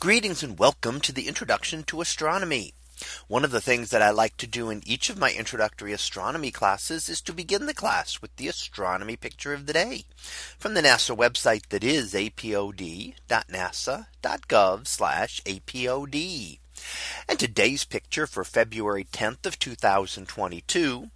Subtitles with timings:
[0.00, 2.72] Greetings and welcome to the introduction to astronomy.
[3.26, 6.52] One of the things that I like to do in each of my introductory astronomy
[6.52, 10.04] classes is to begin the class with the astronomy picture of the day
[10.56, 13.14] from the NASA website that is apod.nasa.gov
[15.44, 16.58] apod.
[17.28, 21.10] And today's picture for February 10th of 2022.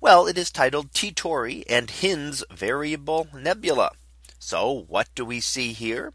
[0.00, 3.92] Well, it is titled T Tauri and Hind's Variable Nebula.
[4.40, 6.12] So what do we see here?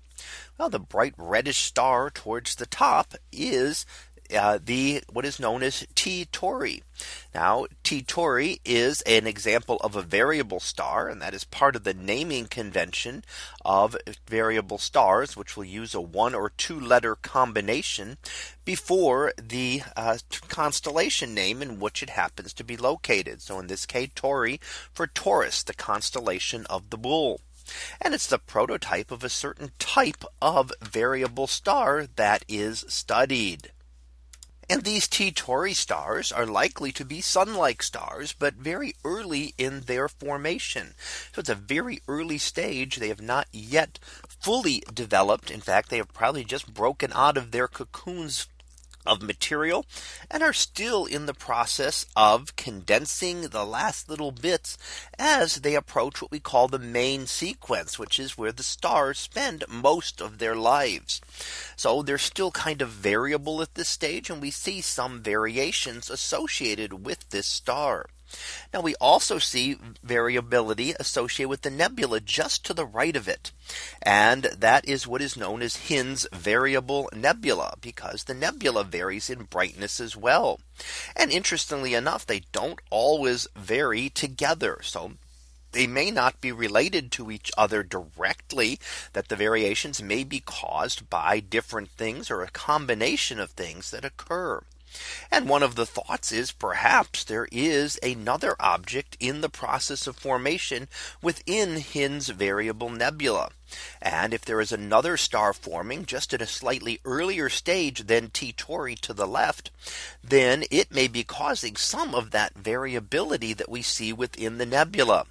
[0.58, 3.86] Well, the bright reddish star towards the top is
[4.36, 6.82] uh, the what is known as T Tauri.
[7.34, 11.84] Now T Tauri is an example of a variable star and that is part of
[11.84, 13.24] the naming convention
[13.66, 18.18] of variable stars which will use a one or two letter combination
[18.66, 23.42] before the uh, constellation name in which it happens to be located.
[23.42, 24.62] So in this case Tauri
[24.94, 27.42] for Taurus the constellation of the bull.
[28.02, 33.72] And it's the prototype of a certain type of variable star that is studied.
[34.72, 39.56] And these T Tauri stars are likely to be sun like stars, but very early
[39.58, 40.94] in their formation.
[41.34, 42.98] So it's a very early stage.
[42.98, 45.50] They have not yet fully developed.
[45.50, 48.46] In fact, they have probably just broken out of their cocoons
[49.06, 49.86] of material
[50.30, 54.78] and are still in the process of condensing the last little bits
[55.18, 59.64] as they approach what we call the main sequence, which is where the stars spend
[59.68, 61.22] most of their lives.
[61.76, 67.06] So they're still kind of variable at this stage and we see some variations associated
[67.06, 68.08] with this star.
[68.74, 73.52] Now we also see variability associated with the nebula just to the right of it.
[74.02, 79.44] And that is what is known as Hind's variable nebula because the nebula varies in
[79.44, 80.60] brightness as well.
[81.16, 84.80] And interestingly enough, they don't always vary together.
[84.84, 85.14] So
[85.72, 88.80] they may not be related to each other directly
[89.14, 94.06] that the variations may be caused by different things or a combination of things that
[94.06, 94.64] occur.
[95.32, 100.16] And one of the thoughts is perhaps there is another object in the process of
[100.16, 100.88] formation
[101.22, 103.52] within Hind's variable nebula.
[104.02, 108.52] And if there is another star forming just at a slightly earlier stage than T
[108.52, 109.70] Tauri to the left,
[110.24, 115.28] then it may be causing some of that variability that we see within the nebula.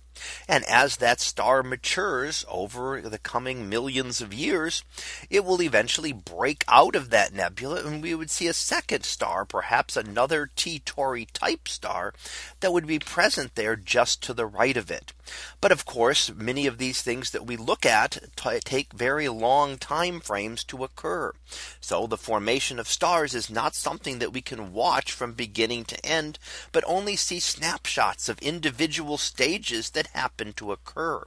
[0.48, 4.84] And as that star matures over the coming millions of years,
[5.30, 9.44] it will eventually break out of that nebula and we would see a second star,
[9.44, 12.14] perhaps another T Tauri type star
[12.60, 15.12] that would be present there just to the right of it.
[15.60, 20.20] But of course, many of these things that we look at take very long time
[20.20, 21.32] frames to occur.
[21.80, 26.06] So the formation of stars is not something that we can watch from beginning to
[26.06, 26.38] end,
[26.72, 31.26] but only see snapshots of individual stages that happen to occur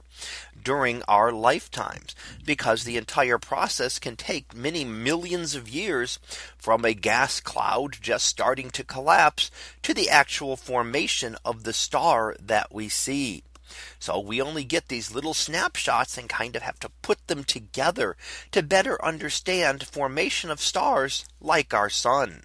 [0.62, 6.18] during our lifetimes because the entire process can take many millions of years
[6.56, 9.50] from a gas cloud just starting to collapse
[9.82, 13.42] to the actual formation of the star that we see.
[13.98, 18.16] So we only get these little snapshots and kind of have to put them together
[18.50, 22.42] to better understand formation of stars like our sun.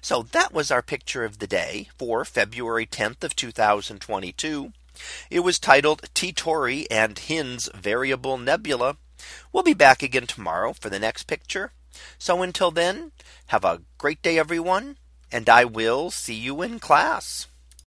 [0.00, 4.72] So that was our picture of the day for February 10th of 2022.
[5.30, 6.34] It was titled T
[6.90, 8.96] and Hind's Variable Nebula.
[9.52, 11.72] We'll be back again tomorrow for the next picture.
[12.18, 13.12] So until then,
[13.46, 14.98] have a great day, everyone,
[15.32, 17.46] and I will see you in class.